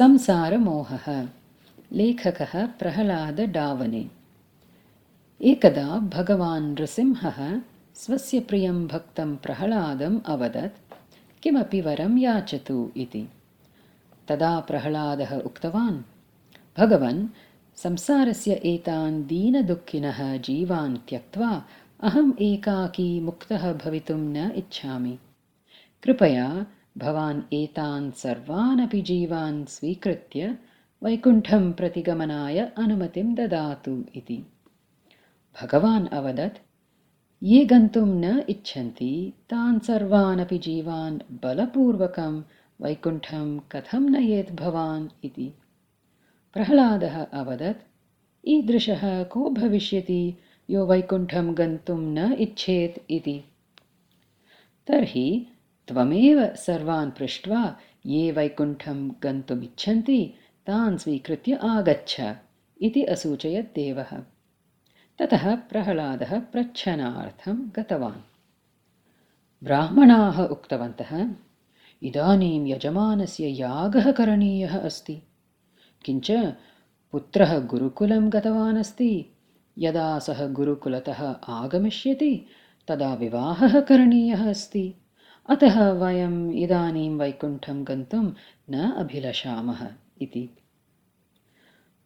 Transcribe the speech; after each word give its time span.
संसारमोहः। 0.00 1.28
लेखकः 1.92 2.66
प्रह्लादडावने 2.66 4.10
एकदा 5.42 5.98
भगवान् 5.98 6.74
नृसिंहः 6.74 7.60
स्वस्य 7.94 8.40
प्रियं 8.40 8.86
भक्तं 8.86 9.36
प्रह्लादम् 9.36 10.20
अवदत् 10.26 10.94
किमपि 11.42 11.80
वरं 11.80 12.18
याचतु 12.18 12.92
इति। 12.96 13.28
तदा 14.28 14.60
प्रह्लादः 14.60 15.38
उक्तवान् 15.38 16.02
भगवन् 16.78 17.28
संसारस्य 17.76 18.52
एतान् 18.52 19.24
दीनदुःखिनः 19.24 20.36
जीवान् 20.36 20.98
त्यक्त्वा 21.08 21.64
अहम् 22.02 22.42
एकाकी 22.42 23.20
मुक्तः 23.20 23.72
भवितुं 23.72 24.18
न 24.18 24.52
इच्छामि। 24.56 25.18
कृपया 26.02 26.66
भवान् 26.98 27.54
एतान् 27.54 28.10
सर्वानपि 28.12 29.00
जीवान् 29.02 29.64
स्वीकृत्य 29.64 30.58
वैकुण्ठं 31.02 31.72
प्रतिगमनाय 31.72 32.58
अनुमतिं 32.58 33.34
ददातु 33.34 34.04
इति। 34.14 34.46
भगवान् 35.62 36.08
अवदत् 36.08 36.58
ये 37.42 37.64
गन्तुं 37.64 38.06
न 38.06 38.44
इच्छन्ति 38.48 39.32
तान् 39.50 39.80
सर्वानपि 39.80 40.58
जीवान् 40.58 41.18
बलपूर्वकं 41.42 42.42
वैकुण्ठं 42.80 43.58
कथं 43.58 44.00
नयेत् 44.00 44.52
भवान् 44.52 45.08
इति 45.24 45.52
प्रह्लादः 46.54 47.22
अवदत् 47.24 47.86
ईदृशः 48.48 49.22
को 49.22 49.50
भविष्यति? 49.50 50.36
यो 50.70 50.86
वैकुण्ठं 50.86 51.58
गन्तुं 51.58 51.98
न 51.98 52.32
इच्छेत् 52.32 52.98
इति। 53.10 53.44
तर्हि 54.86 55.46
त्वमेव 55.90 56.54
सर्वान् 56.54 57.10
पृष्ट्वा 57.10 57.76
ये 58.06 58.32
वैकुण्ठं 58.32 59.08
गन्तुमिच्छन्ति 59.08 60.34
तान् 60.66 60.98
स्वीकृत्य 60.98 61.54
आगच्छ 61.54 62.22
इति 62.82 63.02
असूचयत् 63.02 63.74
देवः। 63.74 64.22
ततः 65.18 65.54
प्रह्लादः 65.54 66.40
प्रच्छनार्थं 66.40 67.68
गतवान्। 67.76 68.22
ब्राह्मणाः 69.64 70.42
उक्तवन्तः 70.42 71.30
इदानीं 72.02 72.66
यजमानस्य 72.66 73.46
यागः 73.46 74.12
करणीयः 74.12 74.78
अस्ति। 74.78 75.22
किञ्च 76.04 76.30
पुत्रः 77.12 77.58
गुरुकुलं 77.58 78.32
गतवान् 78.32 78.78
अस्ति। 78.78 79.26
यदा 79.78 80.18
सः 80.18 80.46
गुरुकुलतः 80.46 81.36
आगमिष्यति 81.48 82.46
तदा 82.88 83.14
विवाहः 83.14 83.80
करणीयः 83.80 84.48
अस्ति 84.48 84.94
अतः 85.50 85.92
वयम् 85.92 86.52
इदानीं 86.52 87.10
वैकुण्ठं 87.10 87.84
गन्तुं 87.84 88.32
न 88.70 88.94
अभिलषामः 88.96 89.88
इति। 90.22 90.50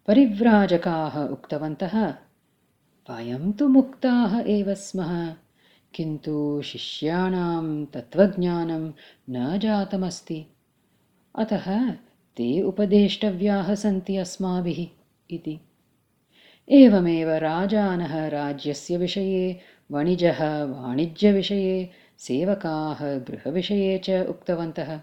परिव्राजकाः 0.06 1.24
उक्तवन्तः 1.24 2.14
वयं 3.10 3.52
तु 3.52 3.68
मुक्ताः 3.68 4.40
एव 4.40 4.74
स्मः 4.74 5.34
किन्तु 5.94 6.62
शिष्याणां 6.64 7.84
तत्त्वज्ञानं 7.84 8.92
न 9.30 9.58
जातमस्ति। 9.58 10.46
अतः 11.38 11.90
ते 12.36 12.62
उपदेष्टव्याः 12.62 13.74
सन्ति 13.74 14.16
अस्माभिः 14.16 14.86
इति। 15.30 15.60
एवमेव 16.68 17.30
राजानः 17.30 18.28
राज्यस्य 18.28 18.96
विषये 18.96 19.60
वणिजः 19.90 20.64
वाणिज्यविषये 20.64 22.03
सेवकाः 22.18 23.18
गृहविषये 23.18 23.98
च 23.98 24.10
उक्तवन्तः। 24.10 25.00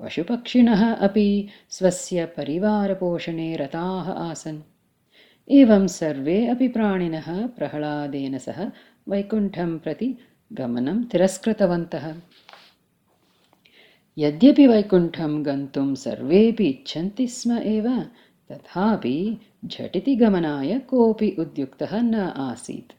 पशुपक्षिणः 0.00 0.94
अपि 0.94 1.48
स्वस्य 1.70 2.26
परिवारपोषणे 2.26 3.56
रताः 3.56 4.10
आसन्। 4.10 4.60
एवं 5.50 5.86
सर्वे 5.86 6.46
अपि 6.46 6.68
प्राणिनः 6.68 7.46
प्रह्लादेन 7.46 8.38
सह 8.38 8.72
वैकुण्ठं 9.08 9.78
प्रति 9.78 10.14
गमनं 10.52 11.04
तिरस्कृतवन्तः। 11.04 12.14
यद्यपि 14.18 14.66
वैकुण्ठं 14.66 15.46
गन्तुं 15.46 15.94
सर्वेपि 15.94 16.68
इच्छन्ति 16.68 17.26
स्म 17.26 17.58
एव 17.58 18.00
तथापि 18.52 19.38
झटिति 19.64 20.16
गमनाय 20.16 20.78
कोऽपि 20.78 21.36
उद्युक्तः 21.38 22.00
न 22.02 22.14
आसीत् 22.14 22.92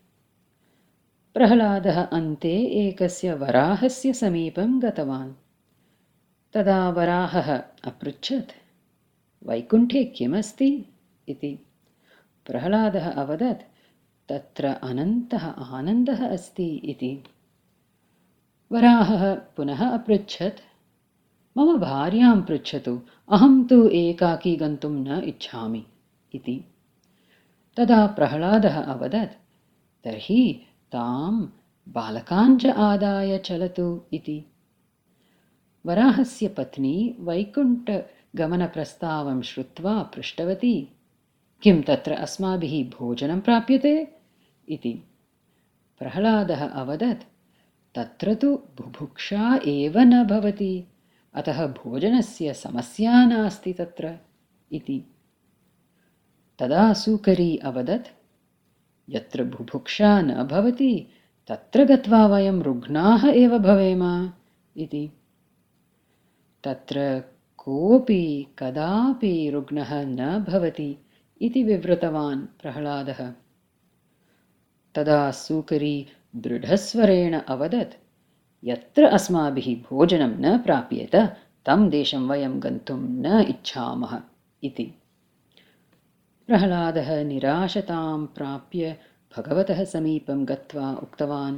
प्रह्लादः 1.36 2.02
अन्ते 2.02 2.54
एकस्य 2.66 3.34
वराहस्य 3.34 4.14
समीपं 4.14 4.82
गतवान्। 4.82 5.34
तदा 6.54 6.90
वराहः 6.90 7.58
अपृच्छत् 7.84 8.52
वैकुण्ठे 9.48 10.04
किमस्ति? 10.04 10.86
इति। 11.30 11.66
प्रह्लादः 12.46 13.12
अवदत् 13.12 13.62
तत्र 14.30 14.66
अनन्तः 14.66 15.48
आनन्दः 15.48 16.28
अस्ति 16.28 16.82
इति। 16.86 17.24
वराहः 18.72 19.34
पुनः 19.34 19.90
अपृच्छत् 19.90 20.60
मम 21.58 21.78
भार्यां 21.78 22.42
पृच्छतु 22.42 23.02
अहं 23.32 23.64
तु 23.64 23.88
एकाकी 23.88 24.56
गन्तुं 24.56 24.92
न 24.92 25.24
इच्छामि 25.26 25.86
इति। 26.36 26.66
तदा 27.78 28.08
प्रह्लादः 28.08 28.82
अवदत् 28.82 29.34
तर्हि 30.04 30.66
तां 30.96 31.48
बालकाञ्च 31.90 32.66
आदाय 32.66 33.38
चलतु 33.38 34.02
इति। 34.14 34.46
वराहस्य 35.86 36.48
पत्नी 36.48 37.16
वैकुण्ठगमनप्रस्तावं 37.20 39.42
श्रुत्वा 39.42 40.04
पृष्टवती 40.04 40.90
किं 41.62 41.82
तत्र 41.82 42.12
अस्माभिः 42.12 42.98
भोजनं 42.98 43.42
प्राप्यते? 43.42 44.08
इति। 44.70 45.04
प्रह्लादः 46.00 46.68
अवदत् 46.68 47.24
तत्र 47.96 48.36
तु 48.36 48.56
बुभुक्षा 48.56 49.60
एव 49.66 50.00
न 50.00 50.24
भवति 50.24 50.84
अतः 51.34 51.68
भोजनस्य 51.68 52.54
समस्या 52.54 53.26
नास्ति 53.26 53.74
तत्र। 53.74 54.18
इति। 54.72 55.04
तदा 56.60 56.94
सूकरी 56.94 57.58
अवदत् 57.58 58.15
यत्र 59.10 59.44
बुभुक्षा 59.44 60.22
न 60.22 60.44
भवति 60.44 61.08
तत्र 61.48 61.86
गत्वा 61.86 62.28
वयं 62.28 62.62
रुग्णाः 62.62 63.28
एव 63.28 63.58
भवेम 63.60 64.32
इति। 64.78 65.12
तत्र 66.64 67.24
कोऽपि 67.58 68.48
कदापि 68.60 69.50
रुग्णः 69.50 70.06
न 70.06 70.46
भवति 70.50 70.98
इति 71.42 71.64
विवृतवान् 71.64 72.46
प्रह्लादः। 72.62 73.34
तदा 74.96 75.32
सूकरी 75.32 76.08
दृढस्वरेण 76.36 77.40
अवदत् 77.40 77.94
यत्र 78.64 79.04
अस्माभिः 79.04 79.90
भोजनं 79.90 80.40
न 80.40 80.58
प्राप्येत 80.58 81.16
तं 81.66 81.90
देशं 81.90 82.28
वयं 82.28 82.64
गन्तुं 82.64 82.98
न 82.98 83.46
इच्छामः 83.50 84.22
इति 84.64 84.94
प्रह्लादः 86.48 87.08
निराशतां 87.24 88.26
प्राप्य 88.26 88.98
भगवतः 89.38 89.84
समीपं 89.84 90.44
गत्वा 90.50 90.90
उक्तवान् 91.04 91.58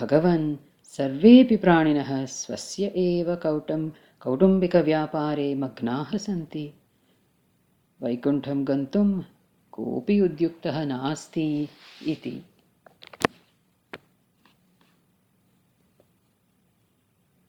भगवन् 0.00 0.46
सर्वेऽपि 0.96 1.56
प्राणिनः 1.56 2.10
स्वस्य 2.24 2.86
एव 3.02 3.34
कौटं 3.34 3.88
कौटुम्बिकव्यापारे 4.24 5.54
मग्नाः 5.54 6.16
सन्ति। 6.16 6.64
वैकुण्ठं 8.02 8.66
गन्तुं 8.68 9.06
कोऽपि 9.72 10.20
उद्युक्तः 10.20 10.84
नास्ति 10.84 11.46
इति 12.06 12.36